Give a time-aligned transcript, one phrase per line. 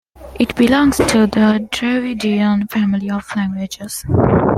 [0.39, 4.03] It belongs to the Dravidian family of languages.